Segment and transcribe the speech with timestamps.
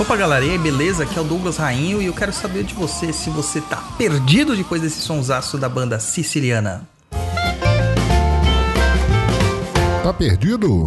[0.00, 1.02] Opa galera, e aí, beleza?
[1.02, 4.56] Aqui é o Douglas Rainho e eu quero saber de você se você tá perdido
[4.56, 6.88] depois desse sonsaço da banda siciliana.
[10.00, 10.86] Tá perdido?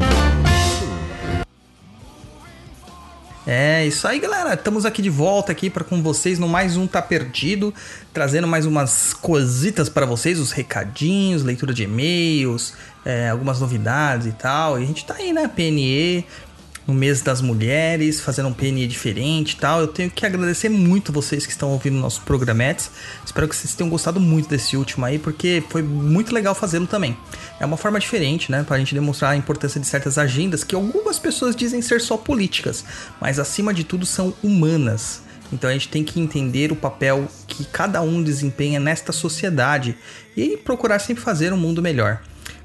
[3.45, 4.53] É, isso aí, galera.
[4.53, 7.73] Estamos aqui de volta aqui para com vocês no mais um Tá Perdido,
[8.13, 14.31] trazendo mais umas cositas para vocês, os recadinhos, leitura de e-mails, é, algumas novidades e
[14.31, 14.79] tal.
[14.79, 16.25] E a gente tá aí, né, PNE,
[16.87, 19.81] no mês das mulheres, fazendo um PNE diferente e tal.
[19.81, 22.91] Eu tenho que agradecer muito vocês que estão ouvindo nossos programetes.
[23.25, 27.15] Espero que vocês tenham gostado muito desse último aí, porque foi muito legal fazê-lo também.
[27.59, 31.19] É uma forma diferente, né, pra gente demonstrar a importância de certas agendas que algumas
[31.19, 32.83] pessoas dizem ser só políticas,
[33.19, 35.21] mas acima de tudo são humanas.
[35.53, 39.97] Então a gente tem que entender o papel que cada um desempenha nesta sociedade
[40.35, 42.21] e procurar sempre fazer um mundo melhor.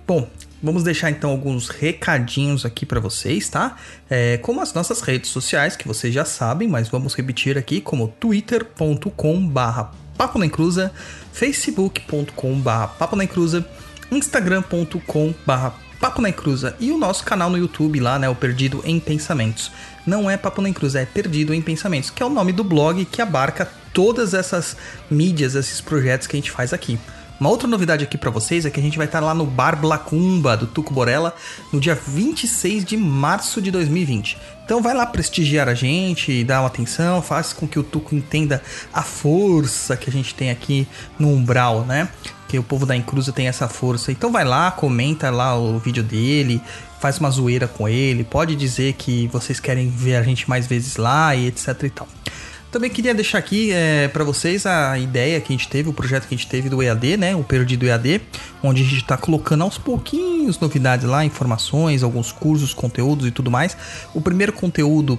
[0.06, 0.30] Bom,
[0.62, 3.76] Vamos deixar então alguns recadinhos aqui para vocês, tá?
[4.08, 8.08] É, como as nossas redes sociais, que vocês já sabem, mas vamos repetir aqui, como
[8.08, 10.90] twitter.com barra papo na encruza,
[11.32, 13.68] facebook.com barra papo na encruza,
[14.10, 18.82] instagram.com barra papo na encruza e o nosso canal no YouTube lá, né, o Perdido
[18.84, 19.70] em Pensamentos.
[20.06, 23.04] Não é Papo na Encruza, é Perdido em Pensamentos, que é o nome do blog
[23.06, 24.76] que abarca todas essas
[25.10, 26.98] mídias, esses projetos que a gente faz aqui.
[27.38, 29.78] Uma outra novidade aqui para vocês é que a gente vai estar lá no Bar
[29.78, 31.34] Blacumba do Tuco Borella
[31.70, 34.38] no dia 26 de março de 2020.
[34.64, 38.62] Então vai lá prestigiar a gente, dá uma atenção, faz com que o Tuco entenda
[38.90, 40.88] a força que a gente tem aqui
[41.18, 42.08] no Umbral, né?
[42.48, 44.10] Que o povo da Encruza tem essa força.
[44.10, 46.58] Então vai lá, comenta lá o vídeo dele,
[46.98, 50.96] faz uma zoeira com ele, pode dizer que vocês querem ver a gente mais vezes
[50.96, 52.08] lá e etc e tal.
[52.76, 56.28] Também queria deixar aqui é, para vocês a ideia que a gente teve, o projeto
[56.28, 57.34] que a gente teve do EAD, né?
[57.34, 58.20] O Perdido EAD,
[58.62, 63.50] onde a gente está colocando aos pouquinhos novidades lá, informações, alguns cursos, conteúdos e tudo
[63.50, 63.74] mais.
[64.12, 65.18] O primeiro conteúdo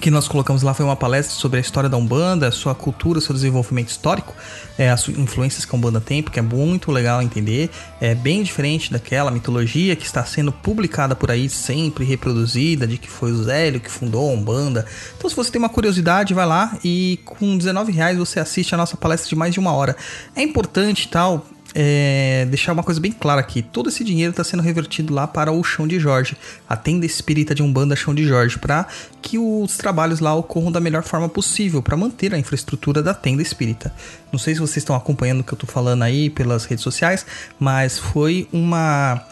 [0.00, 3.34] que nós colocamos lá foi uma palestra sobre a história da Umbanda, sua cultura, seu
[3.34, 4.34] desenvolvimento histórico,
[4.78, 7.70] é, as influências que a Umbanda tem, porque é muito legal entender.
[8.00, 13.08] É bem diferente daquela mitologia que está sendo publicada por aí, sempre reproduzida, de que
[13.08, 14.86] foi o Zélio que fundou a Umbanda.
[15.16, 18.78] Então, se você tem uma curiosidade, vai lá e com 19 reais você assiste a
[18.78, 19.94] nossa palestra de mais de uma hora.
[20.34, 24.62] É importante tal é, deixar uma coisa bem clara aqui: todo esse dinheiro está sendo
[24.62, 26.36] revertido lá para o Chão de Jorge,
[26.68, 28.86] a tenda espírita de Umbanda Chão de Jorge, para
[29.22, 33.42] que os trabalhos lá ocorram da melhor forma possível, para manter a infraestrutura da tenda
[33.42, 33.92] espírita.
[34.32, 37.24] Não sei se vocês estão acompanhando o que eu estou falando aí pelas redes sociais,
[37.58, 39.22] mas foi uma,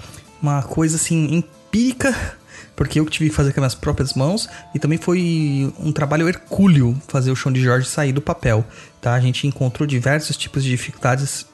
[0.40, 2.14] uma coisa assim empírica
[2.76, 6.28] porque eu tive que fazer com as minhas próprias mãos e também foi um trabalho
[6.28, 8.64] hercúleo fazer o chão de Jorge sair do papel,
[9.00, 9.14] tá?
[9.14, 11.44] A gente encontrou diversos tipos de dificuldades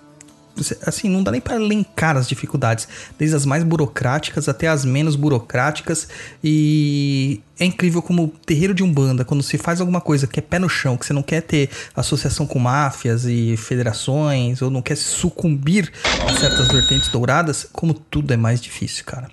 [0.86, 5.16] assim, não dá nem para elencar as dificuldades, desde as mais burocráticas até as menos
[5.16, 6.08] burocráticas.
[6.42, 10.58] E é incrível como terreiro de Umbanda, quando se faz alguma coisa que é pé
[10.58, 14.96] no chão, que você não quer ter associação com máfias e federações, ou não quer
[14.96, 15.92] sucumbir
[16.28, 19.28] a certas vertentes douradas, como tudo é mais difícil, cara.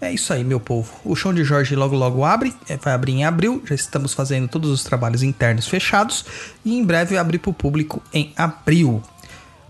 [0.00, 0.92] É isso aí, meu povo.
[1.04, 3.62] O chão de Jorge logo logo abre, é, vai abrir em abril.
[3.66, 6.24] Já estamos fazendo todos os trabalhos internos fechados
[6.64, 9.02] e em breve abrir para o público em abril.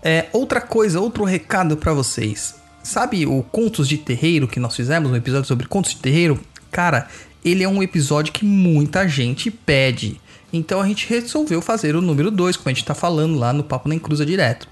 [0.03, 2.55] É, outra coisa, outro recado para vocês.
[2.83, 6.39] Sabe o Contos de Terreiro que nós fizemos, um episódio sobre Contos de Terreiro?
[6.71, 7.07] Cara,
[7.43, 10.21] ele é um episódio que muita gente pede.
[10.53, 13.63] Então a gente resolveu fazer o número 2, como a gente tá falando lá no
[13.63, 14.67] Papo Nem Cruza Direto.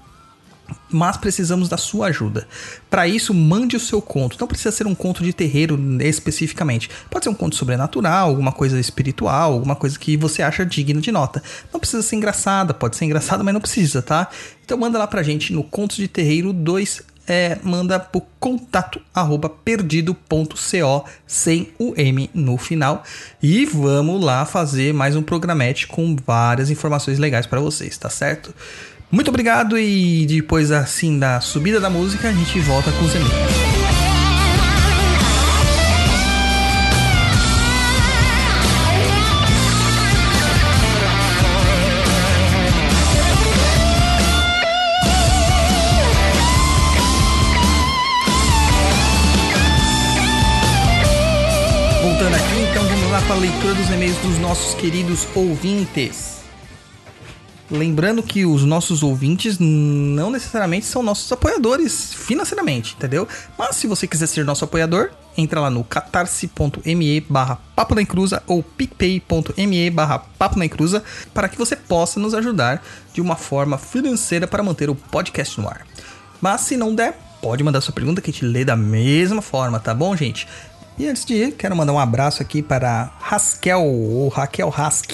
[0.90, 2.46] Mas precisamos da sua ajuda.
[2.88, 4.36] Para isso, mande o seu conto.
[4.40, 6.88] Não precisa ser um conto de terreiro especificamente.
[7.10, 11.12] Pode ser um conto sobrenatural, alguma coisa espiritual, alguma coisa que você acha digna de
[11.12, 11.42] nota.
[11.72, 14.28] Não precisa ser engraçada, pode ser engraçada, mas não precisa, tá?
[14.64, 19.50] Então manda lá pra gente no Contos de Terreiro 2 é, manda pro contato arroba
[19.50, 23.04] perdido.co sem o M no final.
[23.42, 28.54] E vamos lá fazer mais um programete com várias informações legais para vocês, tá certo?
[29.10, 33.32] Muito obrigado e depois assim da subida da música a gente volta com os e-mails.
[52.02, 56.37] Voltando aqui, então vamos lá para a leitura dos e-mails dos nossos queridos ouvintes.
[57.70, 63.28] Lembrando que os nossos ouvintes não necessariamente são nossos apoiadores financeiramente, entendeu?
[63.58, 68.42] Mas se você quiser ser nosso apoiador, entra lá no catarse.me barra papo na encruza
[68.46, 71.04] ou picpay.me barra papo na encruza
[71.34, 72.82] para que você possa nos ajudar
[73.12, 75.86] de uma forma financeira para manter o podcast no ar.
[76.40, 79.78] Mas se não der, pode mandar sua pergunta que a gente lê da mesma forma,
[79.78, 80.48] tá bom, gente?
[80.98, 85.12] E antes de ir, quero mandar um abraço aqui para Raskel, ou Raquel Rask,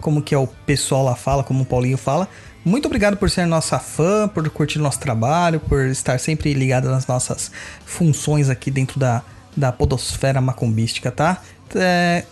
[0.00, 2.28] como que é o pessoal lá fala, como o Paulinho fala.
[2.64, 7.06] Muito obrigado por ser nossa fã, por curtir nosso trabalho, por estar sempre ligada nas
[7.06, 7.50] nossas
[7.86, 9.22] funções aqui dentro da,
[9.56, 11.40] da podosfera macumbística, tá?
[11.74, 12.24] É,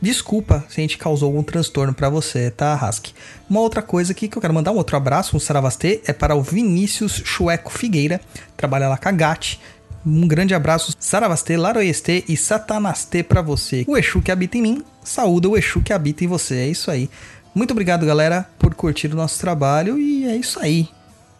[0.00, 3.06] desculpa se a gente causou algum transtorno para você, tá, Rask?
[3.50, 6.36] Uma outra coisa aqui que eu quero mandar um outro abraço, um saravastê, é para
[6.36, 8.20] o Vinícius Chueco Figueira,
[8.56, 9.60] trabalha lá com a GAT.
[10.06, 13.84] Um grande abraço, Saravastê, Laroyestê e Satanastê para você.
[13.88, 16.56] O Exu que habita em mim, saúda o Exu que habita em você.
[16.56, 17.08] É isso aí.
[17.54, 20.88] Muito obrigado, galera, por curtir o nosso trabalho e é isso aí.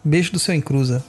[0.03, 1.03] Beijo do seu Encruza.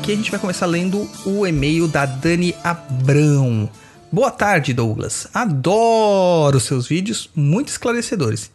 [0.00, 3.68] Aqui a gente vai começar lendo o e-mail da Dani Abrão.
[4.10, 5.28] Boa tarde, Douglas.
[5.34, 8.50] Adoro seus vídeos, muito esclarecedores.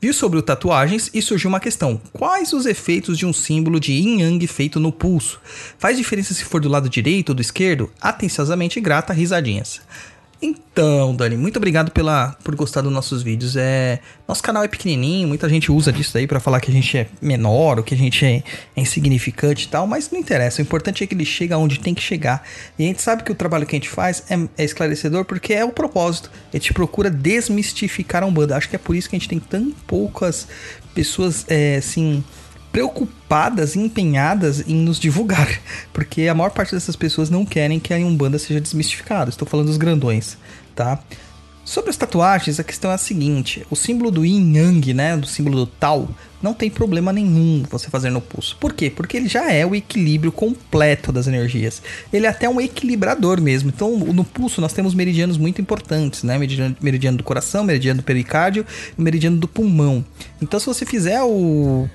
[0.00, 3.92] Vi sobre o tatuagens e surgiu uma questão: quais os efeitos de um símbolo de
[3.92, 5.40] yin yang feito no pulso?
[5.78, 7.90] Faz diferença se for do lado direito ou do esquerdo?
[8.00, 9.80] Atenciosamente grata, risadinhas.
[10.46, 13.56] Então, Dani, muito obrigado pela, por gostar dos nossos vídeos.
[13.56, 13.98] É,
[14.28, 17.08] nosso canal é pequenininho, muita gente usa disso aí para falar que a gente é
[17.18, 18.42] menor, ou que a gente é,
[18.76, 20.60] é, insignificante e tal, mas não interessa.
[20.60, 22.42] O importante é que ele chega onde tem que chegar.
[22.78, 25.54] E a gente sabe que o trabalho que a gente faz é, é esclarecedor porque
[25.54, 26.30] é o propósito.
[26.52, 28.54] A gente procura desmistificar a Umbanda.
[28.54, 30.46] Acho que é por isso que a gente tem tão poucas
[30.94, 32.22] pessoas, é, assim
[32.74, 35.48] preocupadas empenhadas em nos divulgar,
[35.92, 39.30] porque a maior parte dessas pessoas não querem que a Umbanda seja desmistificada.
[39.30, 40.36] Estou falando dos grandões,
[40.74, 40.98] tá?
[41.64, 45.24] Sobre as tatuagens, a questão é a seguinte: o símbolo do Yin Yang, né, do
[45.24, 46.08] símbolo do Tal,
[46.42, 48.56] não tem problema nenhum você fazer no pulso.
[48.58, 48.90] Por quê?
[48.90, 51.80] Porque ele já é o equilíbrio completo das energias.
[52.12, 53.70] Ele é até um equilibrador mesmo.
[53.72, 56.36] Então, no pulso nós temos meridianos muito importantes, né?
[56.36, 58.66] Meridiano, meridiano do coração, meridiano do pericárdio
[58.98, 60.04] e meridiano do pulmão.
[60.42, 61.88] Então, se você fizer o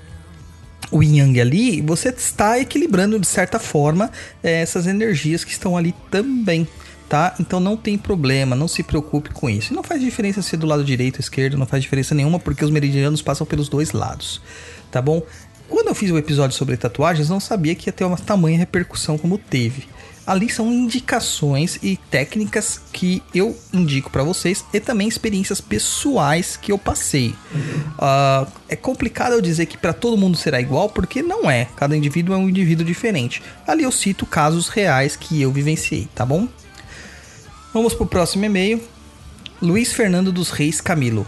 [0.90, 4.10] o yang ali, você está equilibrando de certa forma
[4.42, 6.66] é, essas energias que estão ali também.
[7.08, 7.34] Tá?
[7.40, 9.74] Então não tem problema, não se preocupe com isso.
[9.74, 12.64] Não faz diferença se é do lado direito ou esquerdo, não faz diferença nenhuma porque
[12.64, 14.40] os meridianos passam pelos dois lados,
[14.92, 15.20] tá bom?
[15.68, 19.18] Quando eu fiz o episódio sobre tatuagens, não sabia que ia ter uma tamanha repercussão
[19.18, 19.88] como teve
[20.30, 26.70] ali são indicações e técnicas que eu indico para vocês e também experiências pessoais que
[26.70, 27.34] eu passei.
[27.98, 31.66] Uh, é complicado eu dizer que para todo mundo será igual, porque não é.
[31.74, 33.42] Cada indivíduo é um indivíduo diferente.
[33.66, 36.46] Ali eu cito casos reais que eu vivenciei, tá bom?
[37.74, 38.80] Vamos pro próximo e-mail.
[39.60, 41.26] Luiz Fernando dos Reis Camilo.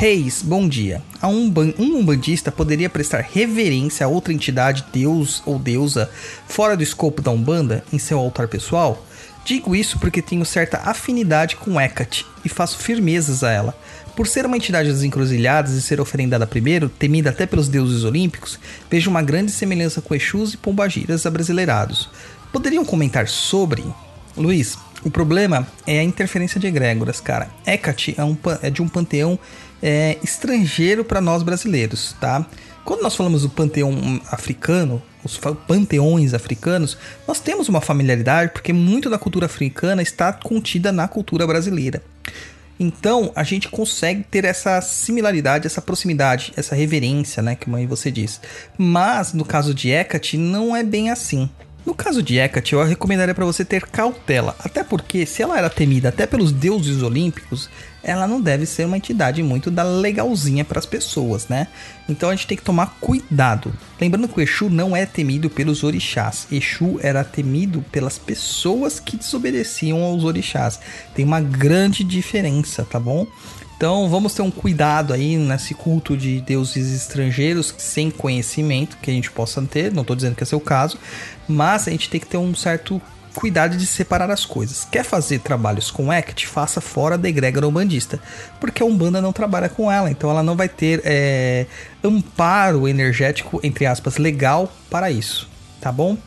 [0.00, 1.02] Reis, bom dia.
[1.20, 6.08] Um, um umbandista poderia prestar reverência a outra entidade, deus ou deusa,
[6.46, 9.04] fora do escopo da Umbanda, em seu altar pessoal?
[9.44, 13.76] Digo isso porque tenho certa afinidade com Hecate e faço firmezas a ela.
[14.14, 18.56] Por ser uma entidade das encruzilhadas e ser oferendada primeiro, temida até pelos deuses olímpicos,
[18.88, 22.08] vejo uma grande semelhança com Exus e Pombagiras abrasileirados.
[22.52, 23.84] Poderiam comentar sobre?
[24.38, 27.48] Luiz, o problema é a interferência de egrégoras, cara.
[27.66, 29.38] Hecate é, um, é de um panteão
[29.82, 32.46] é, estrangeiro para nós brasileiros, tá?
[32.84, 33.92] Quando nós falamos do panteão
[34.30, 40.90] africano, os panteões africanos, nós temos uma familiaridade porque muito da cultura africana está contida
[40.90, 42.02] na cultura brasileira.
[42.80, 48.10] Então a gente consegue ter essa similaridade, essa proximidade, essa reverência, né, que mãe você
[48.10, 48.40] diz.
[48.78, 51.50] Mas no caso de Hecate não é bem assim.
[51.86, 55.70] No caso de Hecate, eu recomendaria para você ter cautela, até porque se ela era
[55.70, 57.70] temida até pelos deuses olímpicos,
[58.02, 61.66] ela não deve ser uma entidade muito da legalzinha para as pessoas, né?
[62.08, 63.72] Então a gente tem que tomar cuidado.
[64.00, 66.46] Lembrando que o Exu não é temido pelos orixás.
[66.50, 70.78] Exu era temido pelas pessoas que desobedeciam aos orixás.
[71.14, 73.26] Tem uma grande diferença, tá bom?
[73.78, 79.14] Então vamos ter um cuidado aí nesse culto de deuses estrangeiros sem conhecimento que a
[79.14, 79.92] gente possa ter.
[79.92, 80.98] Não estou dizendo que é seu caso,
[81.46, 83.00] mas a gente tem que ter um certo
[83.36, 84.84] cuidado de separar as coisas.
[84.84, 86.44] Quer fazer trabalhos com Act?
[86.48, 88.20] Faça fora da egrégora umbandista,
[88.58, 91.64] porque a Umbanda não trabalha com ela, então ela não vai ter é,
[92.02, 95.48] amparo energético, entre aspas, legal para isso,
[95.80, 96.18] tá bom?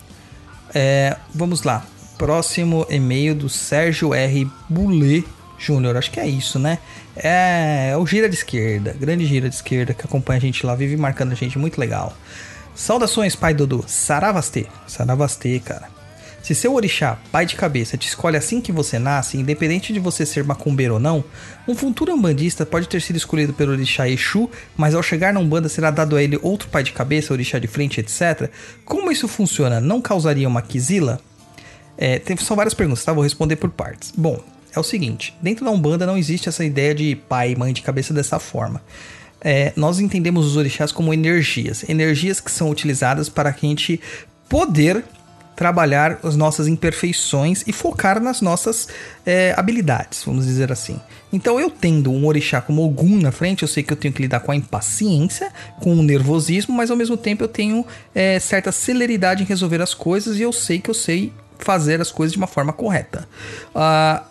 [0.74, 1.86] É, vamos lá.
[2.17, 4.50] Próximo e-mail do Sérgio R.
[4.70, 5.25] Boulet
[5.62, 6.79] Júnior, acho que é isso, né?
[7.15, 10.75] É, é o Gira de Esquerda, grande Gira de Esquerda que acompanha a gente lá,
[10.75, 12.13] vive marcando a gente, muito legal.
[12.74, 13.84] Saudações, pai Dudu.
[13.86, 14.65] Saravastê.
[14.88, 15.89] Saravastê, cara.
[16.41, 20.25] Se seu orixá, pai de cabeça, te escolhe assim que você nasce, independente de você
[20.25, 21.24] ser macumbeiro ou não,
[21.68, 25.70] um futuro umbandista pode ter sido escolhido pelo orixá Exu, mas ao chegar na umbanda
[25.70, 28.50] será dado a ele outro pai de cabeça, orixá de frente, etc.
[28.84, 29.80] Como isso funciona?
[29.80, 31.20] Não causaria uma quizila?
[31.96, 33.13] É, são várias perguntas, tá?
[33.13, 34.12] Vou responder por partes.
[34.18, 37.74] Bom, é o seguinte: dentro da Umbanda não existe essa ideia de pai e mãe
[37.74, 38.82] de cabeça dessa forma.
[39.44, 44.00] É, nós entendemos os orixás como energias, energias que são utilizadas para que a gente
[44.48, 45.04] poder
[45.56, 48.88] trabalhar as nossas imperfeições e focar nas nossas
[49.25, 51.00] é, habilidades, vamos dizer assim.
[51.32, 54.24] Então, eu tendo um orixá como Ogum na frente, eu sei que eu tenho que
[54.24, 58.72] lidar com a impaciência, com o nervosismo, mas ao mesmo tempo eu tenho é, certa
[58.72, 62.38] celeridade em resolver as coisas e eu sei que eu sei fazer as coisas de
[62.38, 63.28] uma forma correta.
[63.75, 64.30] Uh,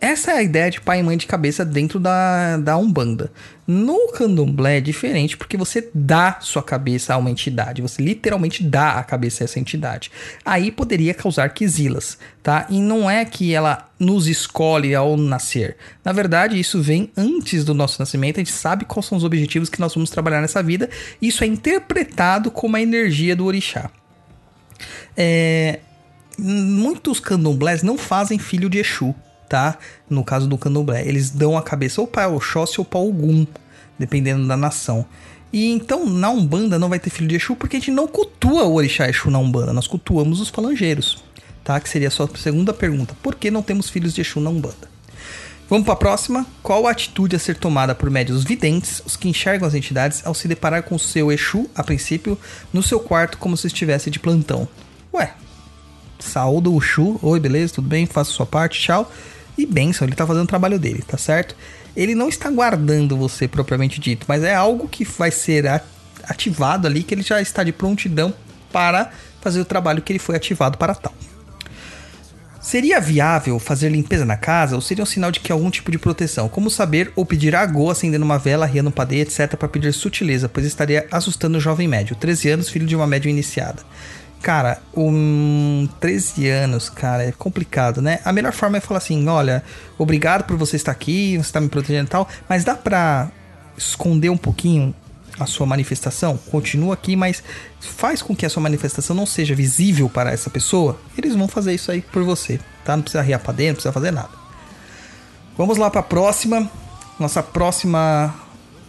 [0.00, 3.32] essa é a ideia de pai e mãe de cabeça dentro da, da Umbanda.
[3.66, 8.92] No candomblé é diferente porque você dá sua cabeça a uma entidade, você literalmente dá
[8.92, 10.10] a cabeça a essa entidade.
[10.44, 12.66] Aí poderia causar quisilas, tá?
[12.68, 15.76] E não é que ela nos escolhe ao nascer.
[16.04, 19.68] Na verdade, isso vem antes do nosso nascimento, a gente sabe quais são os objetivos
[19.68, 20.88] que nós vamos trabalhar nessa vida,
[21.20, 23.90] isso é interpretado como a energia do orixá.
[25.16, 25.80] É,
[26.38, 29.14] muitos candomblés não fazem filho de Exu
[29.48, 29.78] tá?
[30.08, 33.46] No caso do candomblé, eles dão a cabeça ou para Oxóssi ou para Ogum,
[33.98, 35.06] dependendo da nação.
[35.52, 38.64] E então na Umbanda não vai ter filho de Exu porque a gente não cultua
[38.64, 41.22] o orixá Exu na Umbanda, nós cultuamos os falangeiros,
[41.64, 41.78] tá?
[41.80, 43.16] Que seria a sua segunda pergunta.
[43.22, 44.96] Por que não temos filhos de Exu na Umbanda?
[45.68, 46.46] Vamos para a próxima.
[46.62, 50.32] Qual a atitude a ser tomada por médios videntes, os que enxergam as entidades, ao
[50.32, 52.38] se deparar com o seu Exu, a princípio,
[52.72, 54.68] no seu quarto como se estivesse de plantão?
[55.12, 55.32] Ué,
[56.20, 57.18] saúde o Exu.
[57.22, 57.74] Oi, beleza?
[57.74, 58.06] Tudo bem?
[58.06, 59.10] Faça sua parte, tchau
[59.56, 61.56] e benção, ele tá fazendo o trabalho dele, tá certo?
[61.96, 65.66] Ele não está guardando você propriamente dito, mas é algo que vai ser
[66.24, 68.34] ativado ali, que ele já está de prontidão
[68.72, 69.10] para
[69.40, 71.14] fazer o trabalho que ele foi ativado para tal.
[72.60, 75.98] Seria viável fazer limpeza na casa ou seria um sinal de que algum tipo de
[75.98, 76.48] proteção?
[76.48, 79.54] Como saber ou pedir a Go acendendo uma vela, riando um padê, etc.
[79.54, 83.30] para pedir sutileza, pois estaria assustando o jovem médio, 13 anos, filho de uma média
[83.30, 83.84] iniciada.
[84.42, 88.20] Cara, um 13 anos, cara, é complicado, né?
[88.24, 89.62] A melhor forma é falar assim: olha,
[89.98, 93.28] obrigado por você estar aqui, você está me protegendo e tal, mas dá pra
[93.76, 94.94] esconder um pouquinho
[95.38, 96.36] a sua manifestação?
[96.36, 97.42] Continua aqui, mas
[97.80, 100.98] faz com que a sua manifestação não seja visível para essa pessoa.
[101.18, 102.96] Eles vão fazer isso aí por você, tá?
[102.96, 104.30] Não precisa riar pra dentro, não precisa fazer nada.
[105.56, 106.70] Vamos lá para a próxima.
[107.18, 108.34] Nossa próxima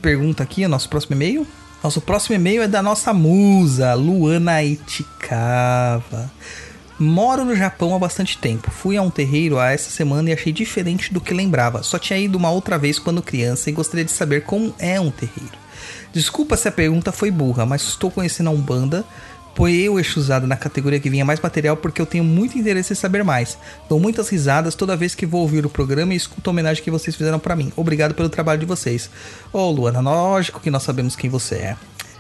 [0.01, 1.48] pergunta aqui, nosso próximo e-mail.
[1.84, 6.31] Nosso próximo e-mail é da nossa musa, Luana Itikava.
[7.00, 8.72] Moro no Japão há bastante tempo.
[8.72, 11.84] Fui a um terreiro há essa semana e achei diferente do que lembrava.
[11.84, 15.12] Só tinha ido uma outra vez quando criança e gostaria de saber como é um
[15.12, 15.55] terreiro.
[16.12, 19.05] Desculpa se a pergunta foi burra, mas estou conhecendo a Umbanda
[19.57, 22.95] Apoiei o Exusada na categoria que vinha mais material porque eu tenho muito interesse em
[22.95, 23.57] saber mais.
[23.89, 26.91] Dou muitas risadas toda vez que vou ouvir o programa e escuto a homenagem que
[26.91, 27.73] vocês fizeram para mim.
[27.75, 29.09] Obrigado pelo trabalho de vocês.
[29.51, 31.77] Ô, oh, Luana, lógico que nós sabemos quem você é.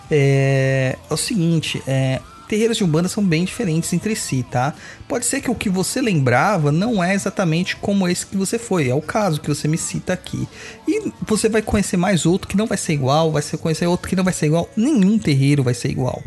[0.09, 4.73] É, é o seguinte, é, terreiros de Umbanda são bem diferentes entre si, tá?
[5.07, 8.89] Pode ser que o que você lembrava não é exatamente como esse que você foi,
[8.89, 10.47] é o caso que você me cita aqui.
[10.87, 14.07] E você vai conhecer mais outro que não vai ser igual, vai ser conhecer outro
[14.07, 16.23] que não vai ser igual, nenhum terreiro vai ser igual.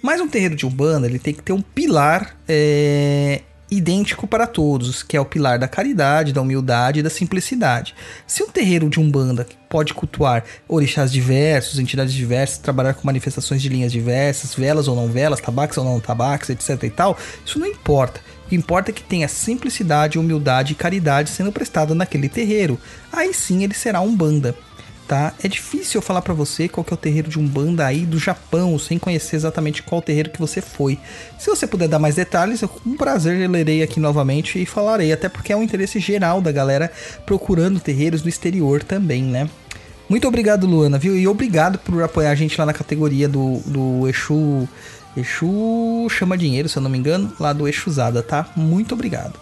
[0.00, 3.42] Mas um terreiro de Umbanda, ele tem que ter um pilar é,
[3.76, 7.94] idêntico para todos, que é o pilar da caridade, da humildade e da simplicidade.
[8.26, 13.68] Se um terreiro de Umbanda pode cultuar orixás diversos, entidades diversas, trabalhar com manifestações de
[13.68, 17.66] linhas diversas, velas ou não velas, tabaques ou não tabaques, etc e tal, isso não
[17.66, 18.20] importa.
[18.46, 22.78] O que importa é que tenha simplicidade, humildade e caridade sendo prestada naquele terreiro.
[23.12, 24.54] Aí sim ele será Umbanda
[25.06, 25.34] tá?
[25.42, 28.18] É difícil eu falar para você qual que é o terreiro de Umbanda aí do
[28.18, 30.98] Japão, sem conhecer exatamente qual terreiro que você foi.
[31.38, 35.28] Se você puder dar mais detalhes, eu com prazer lerei aqui novamente e falarei, até
[35.28, 36.90] porque é um interesse geral da galera
[37.26, 39.48] procurando terreiros no exterior também, né?
[40.08, 41.16] Muito obrigado, Luana, viu?
[41.16, 44.68] E obrigado por apoiar a gente lá na categoria do, do Exu.
[45.16, 48.48] Exu chama dinheiro, se eu não me engano, lá do Exusada, tá?
[48.56, 49.38] Muito obrigado.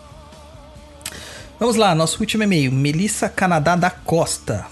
[1.59, 2.73] Vamos lá, nosso último e-mail.
[2.73, 4.67] Melissa Canadá da Costa.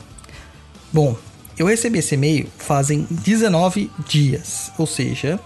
[0.92, 1.16] Bom,
[1.56, 5.38] eu recebi esse e-mail fazem 19 dias, ou seja,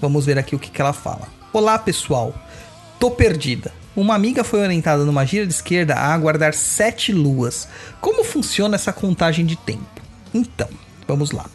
[0.00, 1.28] vamos ver aqui o que, que ela fala.
[1.52, 2.34] Olá pessoal,
[2.98, 3.72] tô perdida.
[3.94, 7.68] Uma amiga foi orientada numa gira de esquerda a aguardar sete luas.
[8.00, 10.02] Como funciona essa contagem de tempo?
[10.34, 10.68] Então,
[11.06, 11.46] vamos lá.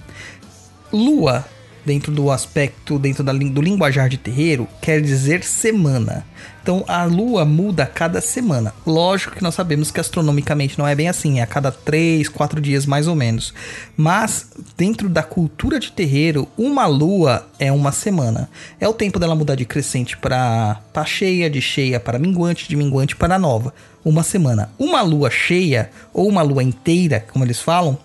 [0.91, 1.45] Lua
[1.85, 6.25] dentro do aspecto, dentro da, do linguajar de terreiro, quer dizer semana.
[6.63, 8.73] Então a lua muda a cada semana.
[8.87, 12.61] Lógico que nós sabemos que astronomicamente não é bem assim, é a cada 3, 4
[12.61, 13.53] dias mais ou menos.
[13.97, 14.47] Mas
[14.77, 18.49] dentro da cultura de terreiro, uma lua é uma semana.
[18.79, 23.15] É o tempo dela mudar de crescente para cheia, de cheia para minguante, de minguante
[23.15, 23.73] para nova.
[24.03, 24.71] Uma semana.
[24.79, 27.97] Uma lua cheia ou uma lua inteira, como eles falam,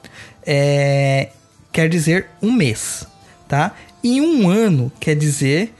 [0.44, 1.28] é,
[1.72, 3.06] quer dizer um mês
[3.48, 3.74] tá?
[4.04, 5.74] E um ano quer dizer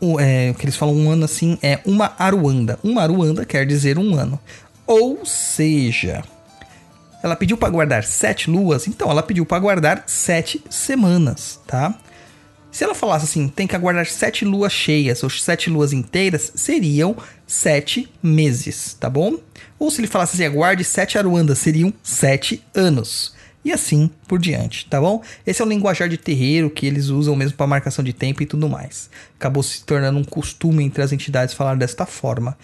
[0.00, 2.78] o é, que eles falam um ano assim é uma aruanda.
[2.82, 4.38] Uma aruanda quer dizer um ano.
[4.86, 6.22] Ou seja,
[7.22, 11.94] ela pediu para guardar sete luas, então ela pediu para guardar sete semanas, tá?
[12.70, 17.16] Se ela falasse assim, tem que aguardar sete luas cheias ou sete luas inteiras, seriam
[17.46, 19.38] sete meses, tá bom?
[19.78, 23.35] Ou se ele falasse assim, aguarde sete aruandas, seriam sete anos
[23.66, 25.20] e assim por diante, tá bom?
[25.44, 28.46] Esse é o linguajar de terreiro que eles usam mesmo para marcação de tempo e
[28.46, 29.10] tudo mais.
[29.36, 32.56] Acabou se tornando um costume entre as entidades falar desta forma.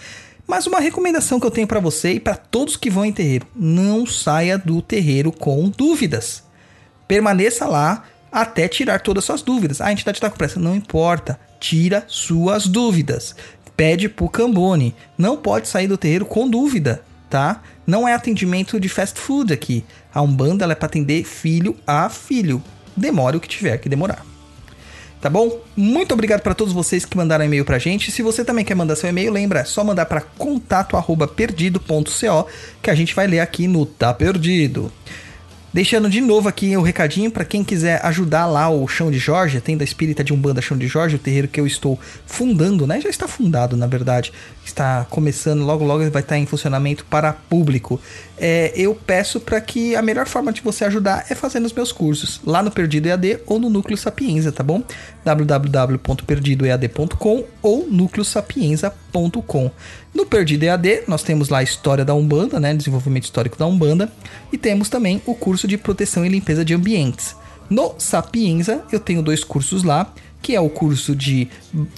[0.46, 3.48] Mas uma recomendação que eu tenho para você e para todos que vão em terreiro:
[3.56, 6.44] não saia do terreiro com dúvidas.
[7.08, 9.80] Permaneça lá até tirar todas as suas dúvidas.
[9.80, 10.60] A entidade está com pressa.
[10.60, 11.38] Não importa.
[11.58, 13.34] Tira suas dúvidas.
[13.76, 14.94] Pede pro Cambone.
[15.18, 17.60] Não pode sair do terreiro com dúvida, tá?
[17.84, 19.84] Não é atendimento de fast food aqui.
[20.14, 22.62] A Umbanda é para atender filho a filho.
[22.96, 24.24] Demore o que tiver que demorar.
[25.22, 25.58] Tá bom?
[25.76, 28.10] Muito obrigado para todos vocês que mandaram e-mail pra gente.
[28.10, 32.46] Se você também quer mandar seu e-mail, lembra, é só mandar para contato@perdido.co
[32.82, 34.90] que a gente vai ler aqui no Tá Perdido.
[35.72, 39.58] Deixando de novo aqui o recadinho para quem quiser ajudar lá o Chão de Jorge,
[39.58, 43.00] tem da Espírita de Umbanda Chão de Jorge, o terreiro que eu estou fundando, né?
[43.00, 44.34] Já está fundado, na verdade.
[44.66, 47.98] Está começando, logo logo vai estar em funcionamento para público.
[48.36, 51.90] É, eu peço para que a melhor forma de você ajudar é fazendo os meus
[51.90, 54.82] cursos lá no Perdido EAD ou no Núcleo Sapienza, tá bom?
[55.24, 59.70] www.perdidoead.com ou núcleosapienza.com.
[60.14, 64.12] No Perdido EAD, nós temos lá a história da Umbanda, né, desenvolvimento histórico da Umbanda,
[64.52, 67.34] e temos também o curso de proteção e limpeza de ambientes.
[67.70, 71.48] No Sapienza, eu tenho dois cursos lá, que é o curso de,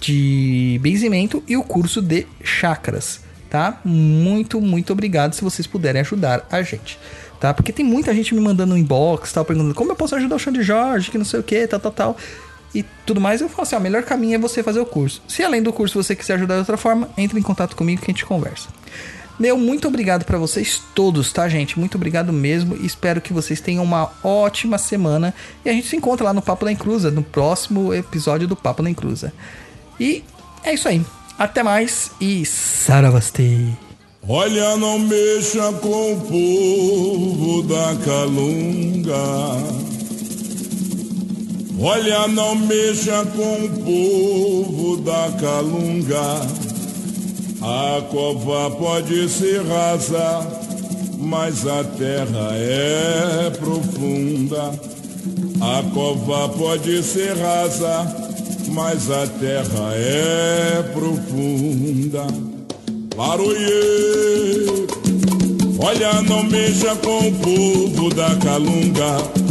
[0.00, 3.80] de benzimento e o curso de chakras, tá?
[3.84, 6.98] Muito, muito obrigado se vocês puderem ajudar a gente,
[7.40, 7.54] tá?
[7.54, 10.38] Porque tem muita gente me mandando um inbox, tal, perguntando como eu posso ajudar o
[10.38, 12.16] Xande Jorge, que não sei o que, tal, tal, tal
[12.74, 15.22] e tudo mais, eu falo assim: ó, o melhor caminho é você fazer o curso.
[15.28, 18.10] Se além do curso você quiser ajudar de outra forma, entre em contato comigo que
[18.10, 18.68] a gente conversa.
[19.38, 21.78] Meu, muito obrigado para vocês todos, tá, gente?
[21.78, 22.76] Muito obrigado mesmo.
[22.76, 25.34] Espero que vocês tenham uma ótima semana.
[25.64, 28.82] E a gente se encontra lá no Papo da Encruza, no próximo episódio do Papo
[28.82, 29.32] da Encruza.
[29.98, 30.22] E
[30.62, 31.04] é isso aí.
[31.36, 33.66] Até mais e Saravastê.
[34.26, 39.14] Olha, não mexa com o povo da Calunga.
[41.80, 46.40] Olha, não mexa com o povo da Calunga.
[47.60, 50.46] A cova pode ser rasa,
[51.18, 54.72] mas a terra é profunda.
[55.60, 58.06] A cova pode ser rasa,
[58.68, 62.26] mas a terra é profunda.
[63.16, 64.86] Laroie,
[65.78, 69.43] olha, não mexa com o povo da Calunga.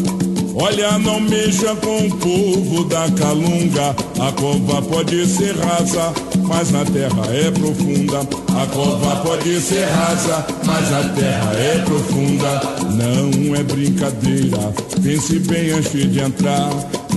[0.55, 3.95] Olha, não mexa com o povo da calunga.
[4.19, 6.13] A cova pode ser rasa,
[6.43, 8.19] mas na terra é profunda.
[8.61, 12.61] A cova pode ser rasa, mas a terra é profunda.
[12.91, 16.69] Não é brincadeira, pense bem antes de entrar.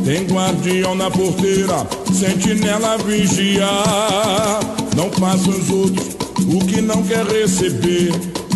[0.04, 4.60] Tem guardião na porteira, sentinela vigiar.
[4.96, 8.12] Não faça os outros o que não quer receber,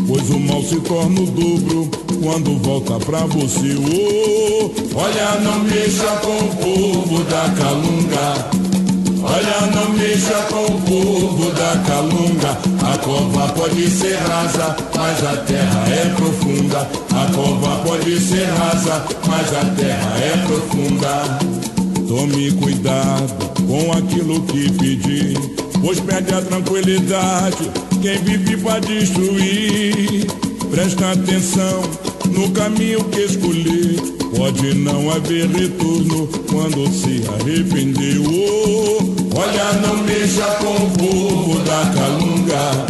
[0.06, 1.90] pois o mal se torna o dobro
[2.22, 3.76] quando volta pra você.
[3.76, 8.70] Oh, olha, não mexa com o povo da calunga.
[9.22, 12.58] Olha, não mexa com o povo da calunga.
[12.92, 16.88] A cova pode ser rasa, mas a terra é profunda.
[17.10, 21.38] A cova pode ser rasa, mas a terra é profunda.
[22.08, 25.38] Tome cuidado com aquilo que pedir,
[25.80, 27.89] pois perde a tranquilidade.
[28.02, 30.26] Quem vive para destruir,
[30.70, 31.82] presta atenção
[32.30, 34.00] no caminho que escolher.
[34.34, 38.22] Pode não haver retorno quando se arrependeu.
[38.24, 42.86] Oh, olha, não mexa com o povo da calunga.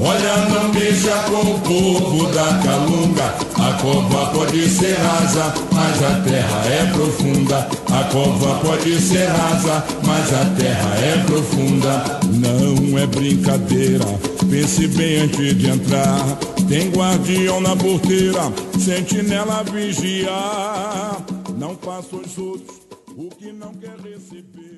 [0.00, 3.51] Olha, não mexa com o povo da calunga.
[3.72, 7.68] A cova pode ser rasa, mas a terra é profunda.
[7.90, 12.20] A cova pode ser rasa, mas a terra é profunda.
[12.28, 14.04] Não é brincadeira,
[14.50, 16.38] pense bem antes de entrar.
[16.68, 21.24] Tem guardião na porteira, sentinela vigiar.
[21.56, 22.76] Não faça os outros
[23.16, 24.71] o que não quer receber.